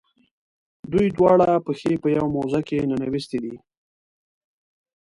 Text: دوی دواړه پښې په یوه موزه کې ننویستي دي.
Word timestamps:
دوی 0.91 1.07
دواړه 1.17 1.49
پښې 1.65 1.93
په 2.01 2.07
یوه 2.15 2.27
موزه 2.35 2.59
کې 2.67 2.87
ننویستي 2.89 3.39
دي. 3.43 3.55